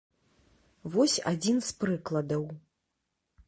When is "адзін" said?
1.33-1.57